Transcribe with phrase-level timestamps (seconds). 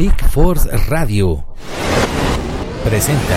[0.00, 1.44] Big Force Radio
[2.82, 3.36] presenta.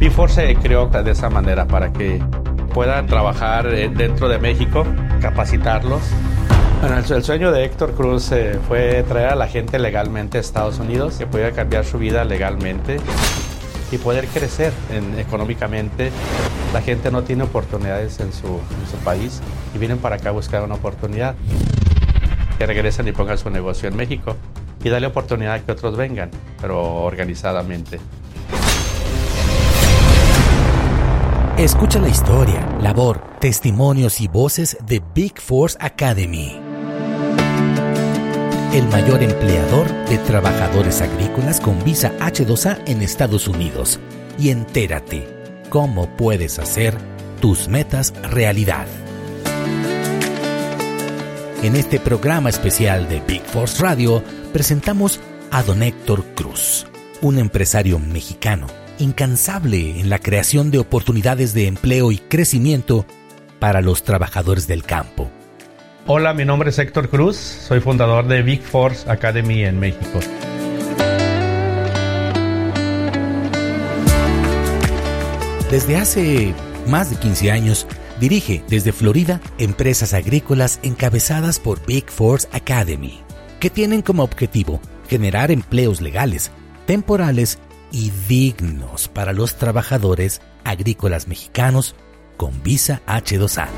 [0.00, 2.20] Big Force se creó de esa manera para que
[2.74, 4.84] puedan trabajar eh, dentro de México,
[5.20, 6.02] capacitarlos.
[6.80, 10.80] Bueno, el, sueño de Héctor Cruz eh, fue traer a la gente legalmente a Estados
[10.80, 12.96] Unidos, que pudiera cambiar su vida legalmente
[13.92, 14.72] y poder crecer
[15.16, 16.10] económicamente.
[16.74, 19.40] La gente no tiene oportunidades en su, en su país
[19.76, 21.36] y vienen para acá a buscar una oportunidad
[22.56, 24.36] que regresen y pongan su negocio en México
[24.82, 27.98] y darle oportunidad a que otros vengan, pero organizadamente.
[31.58, 36.60] Escucha la historia, labor, testimonios y voces de Big Force Academy.
[38.74, 43.98] El mayor empleador de trabajadores agrícolas con visa H2A en Estados Unidos.
[44.38, 45.26] Y entérate
[45.70, 46.94] cómo puedes hacer
[47.40, 48.86] tus metas realidad.
[51.66, 55.18] En este programa especial de Big Force Radio presentamos
[55.50, 56.86] a don Héctor Cruz,
[57.22, 58.68] un empresario mexicano
[59.00, 63.04] incansable en la creación de oportunidades de empleo y crecimiento
[63.58, 65.28] para los trabajadores del campo.
[66.06, 70.20] Hola, mi nombre es Héctor Cruz, soy fundador de Big Force Academy en México.
[75.68, 76.54] Desde hace
[76.86, 77.88] más de 15 años,
[78.20, 83.20] Dirige desde Florida empresas agrícolas encabezadas por Big Force Academy,
[83.60, 86.50] que tienen como objetivo generar empleos legales,
[86.86, 87.58] temporales
[87.92, 91.94] y dignos para los trabajadores agrícolas mexicanos
[92.36, 93.68] con visa H2A.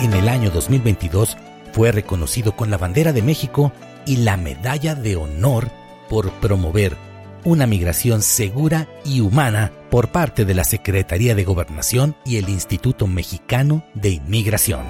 [0.00, 1.36] En el año 2022
[1.72, 3.72] fue reconocido con la bandera de México
[4.04, 5.70] y la medalla de honor
[6.08, 6.96] por promover
[7.44, 13.06] una migración segura y humana por parte de la Secretaría de Gobernación y el Instituto
[13.06, 14.86] Mexicano de Inmigración.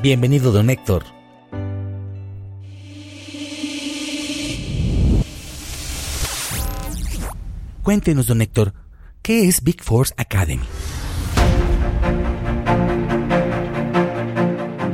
[0.00, 1.04] Bienvenido, don Héctor.
[7.82, 8.74] Cuéntenos, don Héctor,
[9.22, 10.62] ¿qué es Big Force Academy?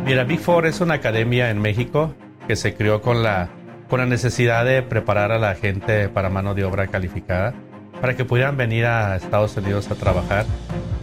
[0.07, 2.15] Mira, Big Four es una academia en México
[2.47, 3.51] que se creó con la
[3.89, 7.55] con la necesidad de preparar a la gente para mano de obra calificada,
[8.01, 10.47] para que pudieran venir a Estados Unidos a trabajar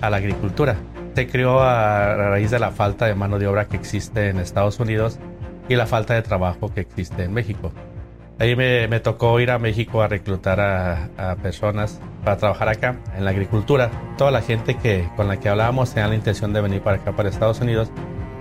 [0.02, 0.76] a la agricultura.
[1.16, 4.80] Se creó a raíz de la falta de mano de obra que existe en Estados
[4.80, 5.20] Unidos
[5.68, 7.72] y la falta de trabajo que existe en México.
[8.40, 12.96] Ahí me, me tocó ir a México a reclutar a, a, personas para trabajar acá
[13.16, 13.92] en la agricultura.
[14.18, 17.16] Toda la gente que, con la que hablábamos tenía la intención de venir para acá,
[17.16, 17.92] para Estados Unidos,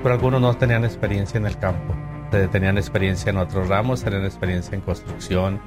[0.02, 1.94] pero algunos no tenían experiencia en el campo
[2.30, 5.60] tenían experiencia en otros ramos, tenían experiencia en construcción,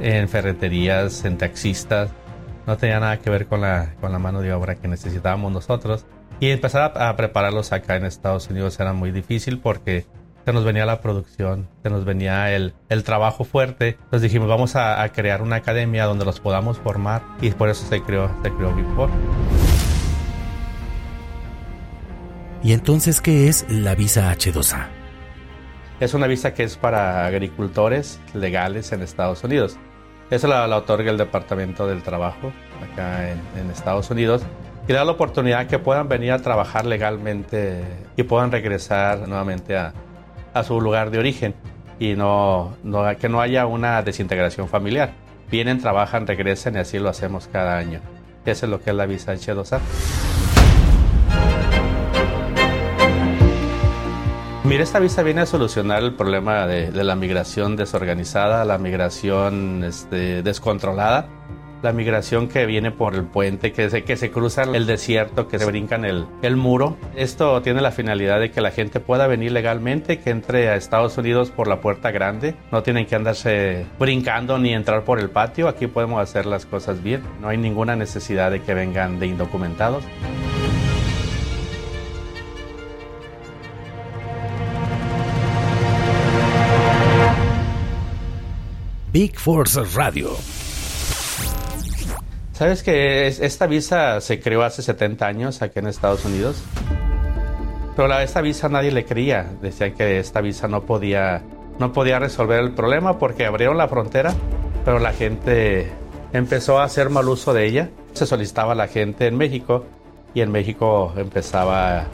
[0.00, 2.10] en ferreterías, en taxistas.
[2.66, 6.06] No tenía nada que ver con la, con la mano de obra que necesitábamos nosotros.
[6.40, 10.06] Y empezar a, prepararlos acá en Estados Unidos era muy difícil porque
[10.44, 13.98] se nos venía la producción, se nos venía el, el trabajo fuerte.
[14.04, 17.86] Entonces dijimos, vamos a, a, crear una academia donde los podamos formar y por eso
[17.86, 18.86] se creó, se creó Big
[22.62, 24.97] ¿Y entonces qué es la visa H2A?
[26.00, 29.76] Es una visa que es para agricultores legales en Estados Unidos.
[30.30, 32.52] Esa la, otorga el Departamento del Trabajo
[32.92, 34.42] acá en, Estados Unidos
[34.86, 37.82] y da la oportunidad que puedan venir a trabajar legalmente
[38.16, 39.92] y puedan regresar nuevamente a,
[40.64, 41.54] su lugar de origen
[42.00, 42.76] y no,
[43.20, 45.12] que no haya una desintegración familiar.
[45.50, 48.00] Vienen, trabajan, regresen y así lo hacemos cada año.
[48.44, 49.80] Eso es lo que es la visa H2A.
[54.68, 60.42] Mira, esta visa viene a solucionar el problema de, la migración desorganizada, la migración este,
[60.42, 61.26] descontrolada,
[61.80, 65.58] la migración que viene por el puente, que se, que se cruza el desierto, que
[65.58, 66.98] se brincan el, el muro.
[67.16, 71.16] Esto tiene la finalidad de que la gente pueda venir legalmente, que entre a Estados
[71.16, 72.54] Unidos por la puerta grande.
[72.70, 75.68] No tienen que andarse brincando ni entrar por el patio.
[75.68, 77.22] Aquí podemos hacer las cosas bien.
[77.40, 80.04] No hay ninguna necesidad de que vengan de indocumentados.
[89.18, 90.30] Big Force Radio.
[92.52, 96.62] ¿Sabes que esta visa se creó hace 70 años aquí en Estados Unidos?
[97.96, 99.44] Pero a esta visa nadie le creía.
[99.60, 101.42] Decían que esta visa no podía,
[101.80, 104.32] no podía resolver el problema porque abrieron la frontera,
[104.84, 105.90] pero la gente
[106.32, 107.90] empezó a hacer mal uso de ella.
[108.12, 109.84] Se solicitaba a la gente en México
[110.32, 112.04] y en México empezaba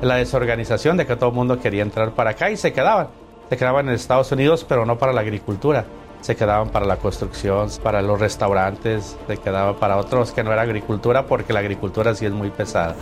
[0.00, 3.08] la desorganización de que todo el mundo quería entrar para acá y se quedaban.
[3.50, 5.84] Se quedaban en Estados Unidos, pero no para la agricultura
[6.26, 10.62] se quedaban para la construcción, para los restaurantes, se quedaba para otros que no era
[10.62, 12.96] agricultura porque la agricultura sí es muy pesada.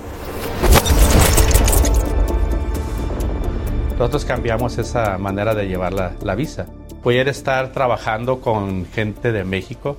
[3.92, 6.66] Nosotros cambiamos esa manera de llevar la, visa.
[7.02, 9.96] Poder estar trabajando con gente de México,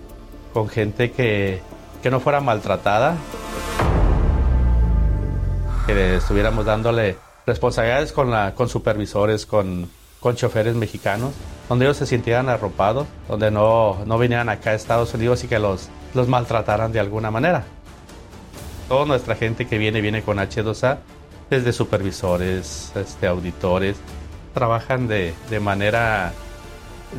[0.53, 1.61] con gente que,
[2.03, 3.15] que no fuera maltratada,
[5.87, 7.17] que estuviéramos dándole
[7.47, 9.89] responsabilidades con, con supervisores, con,
[10.19, 11.33] con choferes mexicanos,
[11.69, 15.59] donde ellos se sintieran arropados, donde no, no vinieran acá a Estados Unidos y que
[15.59, 17.63] los, los maltrataran de alguna manera.
[18.87, 20.97] Toda nuestra gente que viene, viene con H2A,
[21.49, 23.97] desde supervisores, este, auditores,
[24.53, 26.33] trabajan de, de manera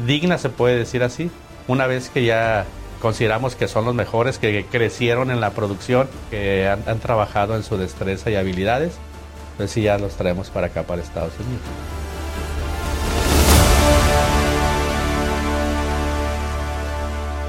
[0.07, 1.31] digna, se puede decir así.
[1.69, 2.65] Una vez que ya
[3.03, 7.65] consideramos que son los mejores, que crecieron en la producción, que han, han trabajado en
[7.65, 8.95] su destreza y habilidades,
[9.57, 12.06] pues sí, ya los traemos para acá, para Estados Unidos.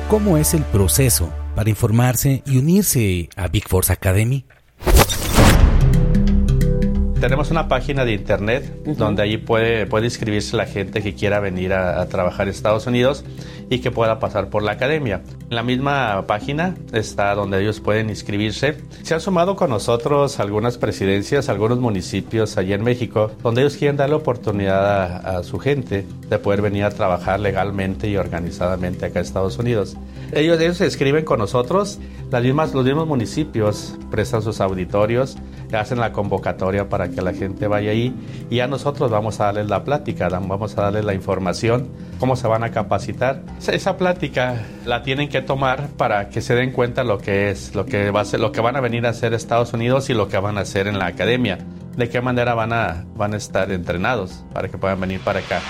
[0.09, 4.45] ¿Cómo es el proceso para informarse y unirse a Big Force Academy?
[7.19, 11.73] Tenemos una página de internet donde allí puede, puede inscribirse la gente que quiera venir
[11.73, 13.25] a, a trabajar en Estados Unidos
[13.71, 15.23] y que pueda pasar por la academia.
[15.49, 18.77] En la misma página está donde ellos pueden inscribirse.
[19.01, 23.97] Se han sumado con nosotros algunas presidencias, algunos municipios allí en México, donde ellos quieren
[23.97, 29.19] darle oportunidad a, a su gente de poder venir a trabajar legalmente y organizadamente acá
[29.19, 29.97] a Estados Unidos.
[30.33, 31.99] Ellos, ellos se inscriben con nosotros,
[32.31, 35.37] las mismas, los mismos municipios prestan sus auditorios,
[35.75, 38.13] hacen la convocatoria para que la gente vaya ahí
[38.49, 42.47] y a nosotros vamos a darles la plática, vamos a darles la información, cómo se
[42.47, 43.41] van a capacitar.
[43.67, 47.85] Esa plática la tienen que tomar para que se den cuenta lo que es, lo
[47.85, 50.27] que, va a ser, lo que van a venir a hacer Estados Unidos y lo
[50.29, 51.57] que van a hacer en la academia.
[51.97, 55.61] De qué manera van a, van a estar entrenados para que puedan venir para acá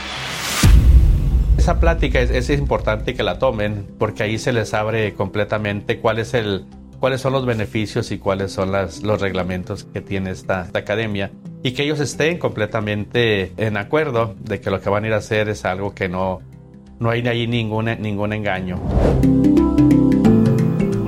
[1.58, 6.20] esa plática es, es, importante que la tomen porque ahí se les abre completamente cuál
[6.20, 6.66] es el,
[7.00, 11.32] cuáles son los beneficios y cuáles son las, los reglamentos que tiene esta, esta, academia
[11.64, 15.18] y que ellos estén completamente en acuerdo de que lo que van a ir a
[15.18, 16.42] hacer es algo que no,
[17.00, 18.80] no hay ahí ningún, ningún engaño.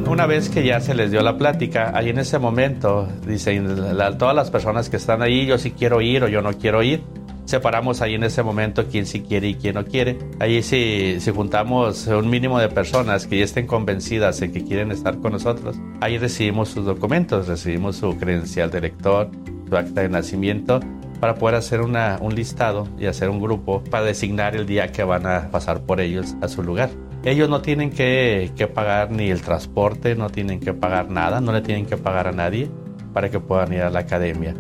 [0.08, 4.18] Una vez que ya se les dio la plática, ahí en ese momento dicen la,
[4.18, 7.02] todas las personas que están ahí, yo sí quiero ir o yo no quiero ir
[7.50, 10.20] separamos ahí en ese momento quién sí quiere y quién no quiere.
[10.40, 15.18] Ahí si, juntamos un mínimo de personas que ya estén convencidas de que quieren estar
[15.18, 19.32] con nosotros, ahí recibimos sus documentos, recibimos su credencial de lector,
[19.68, 20.80] su acta de nacimiento,
[21.20, 25.26] para poder hacer un listado y hacer un grupo para designar el día que van
[25.26, 26.92] a pasar por ellos a su lugar.
[27.26, 31.52] Ellos no tienen que, que pagar ni el transporte, no tienen que pagar nada, no
[31.52, 32.70] le tienen que pagar a nadie
[33.12, 34.54] para que puedan ir a la academia.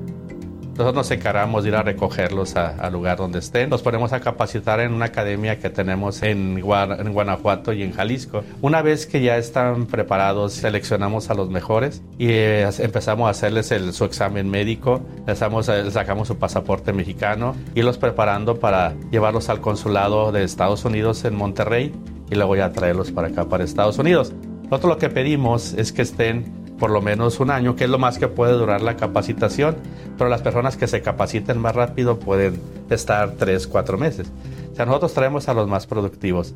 [0.79, 3.69] Nosotros nos encargamos de ir a recogerlos al lugar donde estén.
[3.69, 8.45] Nos ponemos a capacitar en una academia que tenemos en, en, Guanajuato y en Jalisco.
[8.61, 13.71] Una vez que ya están preparados, seleccionamos a los mejores y eh, empezamos a hacerles
[13.71, 18.95] el, su examen médico, les, damos, les sacamos su pasaporte mexicano y los preparando para
[19.11, 21.91] llevarlos al consulado de Estados Unidos en Monterrey
[22.31, 24.31] y luego ya traerlos para acá, para Estados Unidos.
[24.69, 27.99] Nosotros lo que pedimos es que estén por lo menos un año, que es lo
[27.99, 29.77] más que puede durar la capacitación,
[30.17, 34.31] pero las personas que se capaciten más rápido pueden estar tres, cuatro meses.
[34.71, 36.55] O sea, nosotros traemos a los más productivos.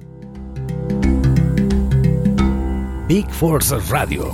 [3.08, 4.34] Big Force Radio.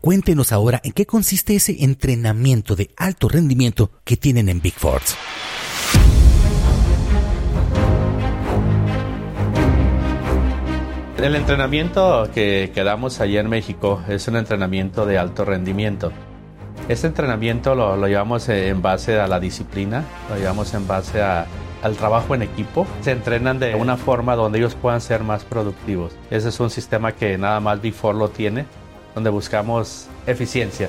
[0.00, 5.14] Cuéntenos ahora en qué consiste ese entrenamiento de alto rendimiento que tienen en Big Force.
[11.22, 16.10] El entrenamiento que, que damos allí en México es un entrenamiento de alto rendimiento.
[16.88, 22.34] Este entrenamiento lo, llevamos en base a la disciplina, lo llevamos en base al trabajo
[22.34, 22.88] en equipo.
[23.02, 26.12] Se entrenan de una forma donde ellos puedan ser más productivos.
[26.28, 28.66] Ese es un sistema que nada más Before lo tiene,
[29.14, 30.88] donde buscamos eficiencia.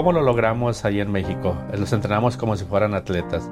[0.00, 1.54] ¿Cómo lo logramos ahí en México?
[1.76, 3.46] Los entrenamos como si fueran atletas.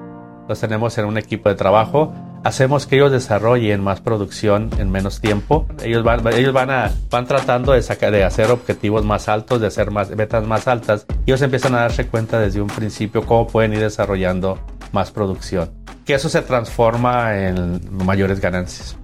[0.48, 2.14] Los tenemos en un equipo de trabajo.
[2.42, 5.66] Hacemos que ellos desarrollen más producción en menos tiempo.
[5.84, 9.66] Ellos van, ellos van, a, van tratando de, sacar, de hacer objetivos más altos, de
[9.66, 11.04] hacer más, metas más altas.
[11.26, 14.58] Ellos empiezan a darse cuenta desde un principio cómo pueden ir desarrollando
[14.90, 15.70] más producción.
[16.06, 18.96] Que eso se transforma en mayores ganancias.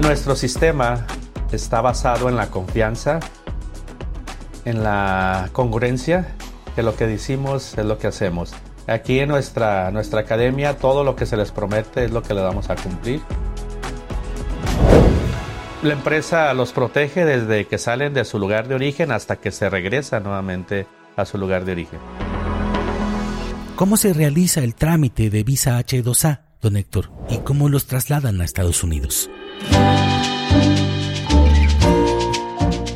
[0.00, 1.04] Nuestro sistema
[1.52, 3.20] está basado en la confianza,
[4.64, 6.34] en la congruencia,
[6.74, 8.52] que lo que decimos es lo que hacemos.
[8.86, 12.40] Aquí en nuestra, nuestra academia todo lo que se les promete es lo que le
[12.40, 13.20] damos a cumplir.
[15.82, 19.70] La empresa los protege desde que salen de su lugar de origen hasta que se
[19.70, 21.98] regresa nuevamente a su lugar de origen.
[23.76, 28.44] ¿Cómo se realiza el trámite de visa H2A don Héctor, y cómo los trasladan a
[28.44, 29.30] Estados Unidos.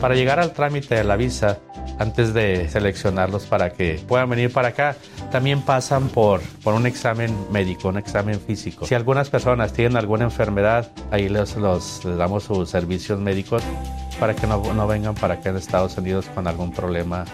[0.04, 1.60] Para llegar al trámite de la visa,
[1.98, 4.96] antes de seleccionarlos para que puedan venir para acá,
[5.32, 8.84] también pasan por, por un examen médico, un examen físico.
[8.84, 13.62] Si algunas personas tienen alguna enfermedad, ahí les, les damos sus servicios médicos
[14.20, 17.24] para que no, no vengan para acá en Estados Unidos con algún problema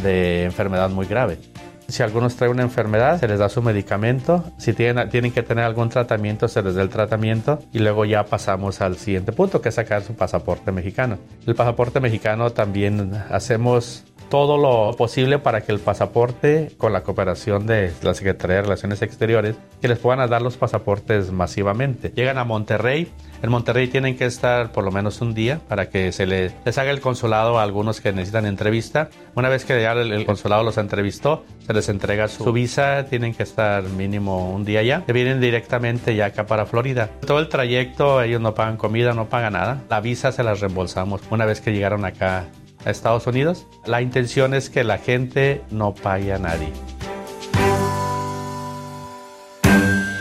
[0.00, 1.40] de enfermedad muy grave.
[1.88, 4.44] Si algunos traen una enfermedad, se les da su medicamento.
[4.58, 7.58] Si tienen, tienen que tener algún tratamiento, se les da el tratamiento.
[7.72, 11.18] Y luego ya pasamos al siguiente punto, que es sacar su pasaporte mexicano.
[11.46, 17.66] El pasaporte mexicano también hacemos todo lo posible para que el pasaporte, con la cooperación
[17.66, 22.12] de la Secretaría de Relaciones Exteriores, que les puedan dar los pasaportes masivamente.
[22.16, 23.12] Llegan a Monterrey.
[23.42, 26.92] En Monterrey tienen que estar por lo menos un día para que se les, haga
[26.92, 29.10] el consulado a algunos que necesitan entrevista.
[29.34, 33.06] Una vez que ya el, consulado los entrevistó, se les entrega su, visa.
[33.06, 35.02] Tienen que estar mínimo un día ya.
[35.04, 37.10] Se vienen directamente ya acá para Florida.
[37.26, 39.82] Todo el trayecto, ellos no pagan comida, no pagan nada.
[39.90, 42.46] La visa se las reembolsamos una vez que llegaron acá
[42.84, 43.66] a Estados Unidos.
[43.86, 46.68] La intención es que la gente no pague a nadie.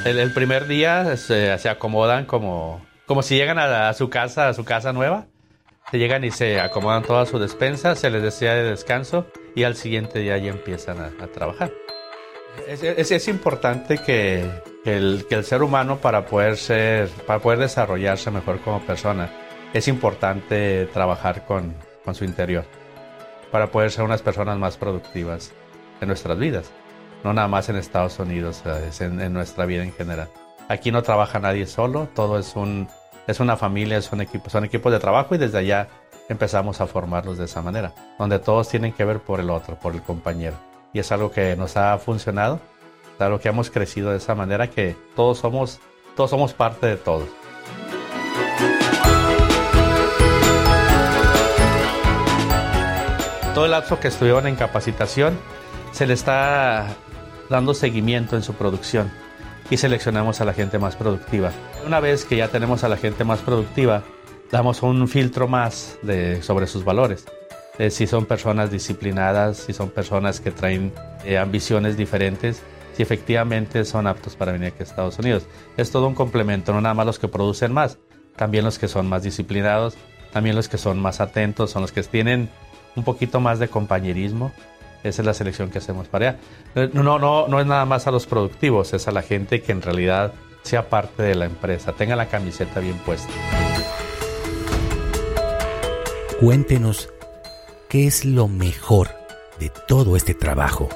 [0.06, 4.63] El, primer día se, acomodan como, como si llegan a, a, su casa, a su
[4.63, 5.25] casa nueva.
[5.91, 9.75] Se llegan y se acomodan toda su despensa, se les desea de descanso y al
[9.75, 11.74] siguiente día ya empiezan a, a trabajar.
[12.70, 14.50] Es, es, es importante que,
[14.86, 19.30] que, el, que el ser humano para poder ser, para poder desarrollarse mejor como persona,
[19.74, 21.75] es importante trabajar con,
[22.06, 22.63] con su interior
[23.51, 25.51] para poder ser unas personas más productivas
[26.00, 26.72] en nuestras vidas.
[27.25, 30.30] No nada más en Estados Unidos, es en, en, nuestra vida en general.
[30.70, 32.88] Aquí no trabaja nadie solo, todo es, un,
[33.28, 35.88] es una familia, es un equipo, son equipos de trabajo y desde allá
[36.30, 39.94] empezamos a formarlos de esa manera, donde todos tienen que ver por el otro, por
[39.94, 40.56] el compañero.
[40.94, 42.60] Y es algo que nos ha funcionado,
[43.16, 45.80] es algo que hemos crecido de esa manera que todos somos,
[46.16, 47.28] todos somos parte de todos.
[53.54, 55.38] todo el lapso que estuvieron en capacitación,
[55.92, 56.88] se le está
[57.50, 59.12] dando seguimiento en su producción
[59.72, 61.51] y seleccionamos a la gente más productiva.
[61.88, 64.04] Una vez que ya tenemos a la gente más productiva,
[64.51, 65.98] damos un filtro más
[66.42, 67.25] sobre sus valores.
[67.80, 70.92] Eh, si son personas disciplinadas, si son personas que traen
[71.24, 72.62] eh, ambiciones diferentes,
[72.96, 75.48] si efectivamente son aptos para venir aquí a Estados Unidos.
[75.78, 77.98] Es todo un complemento, no nada más los que producen más,
[78.36, 79.96] también los que son más disciplinados,
[80.34, 82.50] también los que son más atentos, son los que tienen
[82.98, 84.51] un poquito más de compañerismo.
[85.03, 86.38] Esa es la selección que hacemos para
[86.75, 86.89] allá.
[86.93, 89.81] No, no, no es nada más a los productivos, es a la gente que en
[89.81, 93.31] realidad sea parte de la empresa, tenga la camiseta bien puesta.
[96.39, 97.10] Cuéntenos
[97.89, 99.10] qué es lo mejor
[99.60, 100.89] de todo este trabajo.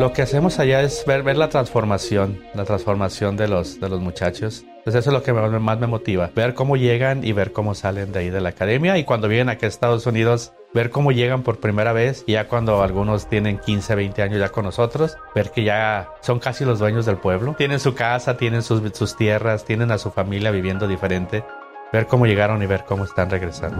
[0.00, 4.00] Lo que hacemos allá es ver, ver la transformación, la transformación de los, de los
[4.00, 4.64] muchachos.
[4.82, 8.10] Pues eso es lo que más me motiva, ver cómo llegan y ver cómo salen
[8.10, 11.42] de ahí de la academia y cuando vienen aquí a Estados Unidos, ver cómo llegan
[11.42, 15.50] por primera vez y ya cuando algunos tienen 15, 20 años ya con nosotros, ver
[15.50, 19.66] que ya son casi los dueños del pueblo, tienen su casa, tienen sus, sus tierras,
[19.66, 21.44] tienen a su familia viviendo diferente,
[21.92, 23.76] ver cómo llegaron y ver cómo están regresando.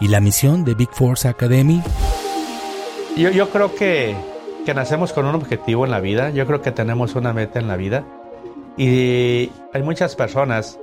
[0.00, 1.82] ¿Y la misión de Big Force Academy?
[3.18, 4.16] Yo, yo creo que
[4.64, 7.68] que nacemos con un objetivo en la vida, yo creo que tenemos una meta en
[7.68, 8.04] la vida
[8.76, 10.78] y hay muchas personas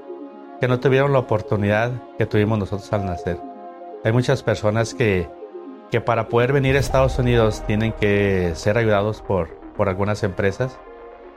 [0.60, 3.40] que no tuvieron la oportunidad que tuvimos nosotros al nacer.
[4.04, 5.28] Hay muchas personas que,
[5.92, 10.78] que para poder venir a Estados Unidos tienen que ser ayudados por, por algunas empresas.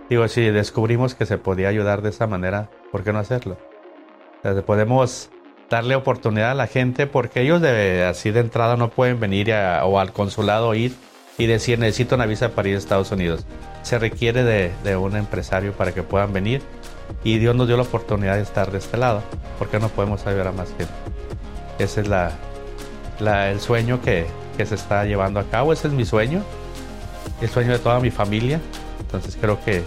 [0.09, 3.57] Digo, si descubrimos que se podía ayudar de esa manera, ¿por qué no hacerlo?
[4.39, 5.31] O sea, podemos
[5.69, 9.85] darle oportunidad a la gente porque ellos de, así de entrada no pueden venir a,
[9.85, 10.95] o al consulado ir
[11.41, 13.47] y decir necesito una visa para ir a Estados Unidos.
[13.83, 16.61] Se requiere de, un empresario para que puedan venir
[17.25, 19.23] y Dios nos dio la oportunidad de estar de este lado.
[19.59, 20.93] ¿Por qué no podemos ayudar a más gente?
[21.79, 22.37] Ese es la,
[23.51, 24.27] el sueño que,
[24.59, 25.73] que se está llevando a cabo.
[25.73, 26.43] Ese es mi sueño,
[27.41, 28.61] el sueño de toda mi familia.
[29.01, 29.83] Entonces creo que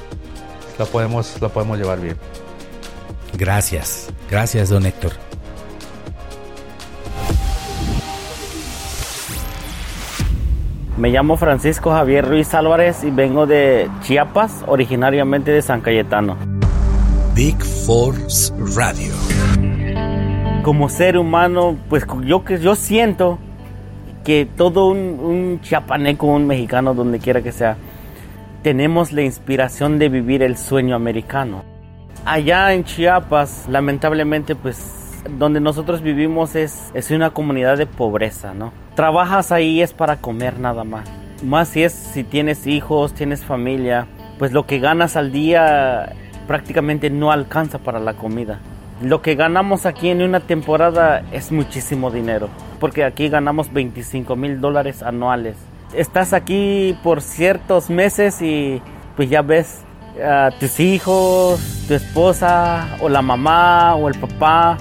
[0.79, 2.17] lo podemos, lo podemos llevar bien.
[3.37, 5.32] Gracias, gracias don Héctor.
[11.03, 16.37] Me llamo Francisco Javier Ruiz Álvarez y vengo de Chiapas, originariamente de San Cayetano.
[17.35, 19.11] Big Force Radio.
[20.63, 23.37] Como ser humano, pues yo yo siento
[24.23, 27.75] que todo un, un chiapaneco, un mexicano, donde quiera que sea,
[28.61, 31.65] tenemos la inspiración de vivir el sueño americano.
[32.23, 38.71] Allá en Chiapas, lamentablemente, pues donde nosotros vivimos es, es una comunidad de pobreza, ¿no?
[38.95, 41.09] Trabajas ahí es para comer nada más.
[41.43, 44.07] Más si es si tienes hijos, tienes familia,
[44.39, 46.13] pues lo que ganas al día
[46.47, 48.59] prácticamente no alcanza para la comida.
[49.01, 52.47] Lo que ganamos aquí en una temporada es muchísimo dinero,
[52.79, 55.57] porque aquí ganamos 25 mil dólares anuales.
[55.93, 58.81] Estás aquí por ciertos meses y
[59.15, 59.81] pues ya ves
[60.23, 64.77] a tus hijos, tu esposa o la mamá o el papá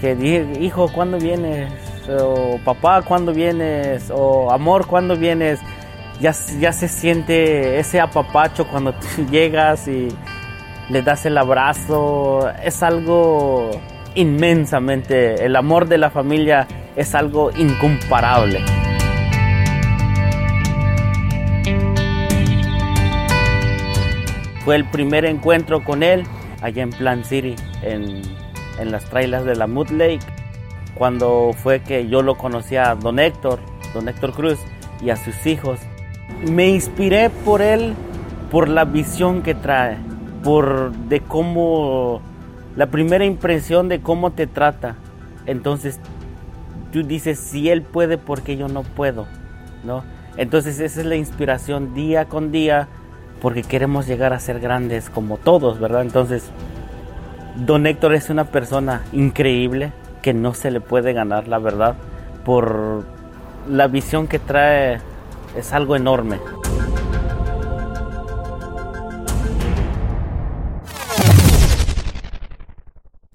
[0.00, 1.85] que dice, hijo, ¿cuándo vienes?
[2.08, 4.10] O papá, ¿cuándo vienes?
[4.14, 5.60] O amor, ¿cuándo vienes?
[6.20, 8.94] Ya, ya se siente ese apapacho cuando
[9.30, 10.08] llegas y
[10.88, 12.50] le das el abrazo.
[12.62, 13.70] Es algo
[14.14, 18.64] inmensamente, el amor de la familia es algo incomparable.
[24.64, 26.24] Fue el primer encuentro con él
[26.60, 28.22] allá en Plant City, en,
[28.80, 30.24] en las trailas de la Mood Lake,
[30.96, 33.60] cuando fue que yo lo conocí a Don Héctor,
[33.94, 34.58] Don Héctor Cruz
[35.00, 35.78] y a sus hijos.
[36.50, 37.94] Me inspiré por él,
[38.50, 39.98] por la visión que trae,
[40.42, 42.20] por de cómo,
[42.76, 44.96] la primera impresión de cómo te trata.
[45.44, 46.00] Entonces
[46.92, 49.26] tú dices, si él puede, ¿por qué yo no puedo?
[49.84, 50.02] ¿No?
[50.36, 52.88] Entonces esa es la inspiración día con día
[53.40, 56.02] porque queremos llegar a ser grandes como todos, ¿verdad?
[56.02, 56.44] Entonces,
[57.54, 59.92] Don Héctor es una persona increíble
[60.26, 61.94] que no se le puede ganar, la verdad,
[62.44, 63.06] por
[63.68, 65.00] la visión que trae,
[65.56, 66.40] es algo enorme.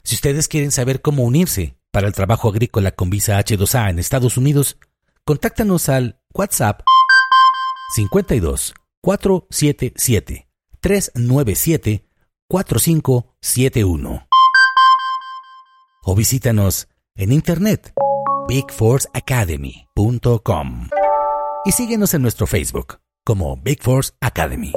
[0.04, 4.36] Si ustedes quieren saber cómo unirse para el trabajo agrícola con visa H2A en Estados
[4.36, 4.78] Unidos,
[5.24, 6.82] contáctanos al WhatsApp
[7.96, 10.50] 52 477
[10.82, 12.04] 397
[12.50, 14.31] 4571
[16.04, 17.94] o visítanos en internet
[18.48, 20.90] bigforceacademy.com
[21.66, 24.74] y síguenos en nuestro Facebook como Big Force Academy.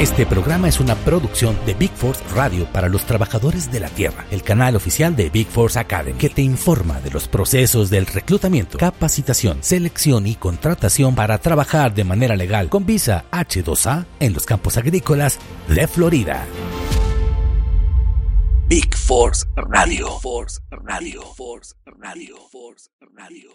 [0.00, 4.26] Este programa es una producción de Big Force Radio para los trabajadores de la Tierra,
[4.32, 8.76] el canal oficial de Big Force Academy, que te informa de los procesos del reclutamiento,
[8.76, 14.76] capacitación, selección y contratación para trabajar de manera legal con visa H2A en los campos
[14.76, 16.44] agrícolas de Florida.
[18.74, 20.18] Big Force Radio.
[20.18, 21.22] Force Radio.
[21.22, 22.34] Force Radio.
[22.50, 23.50] Force Radio.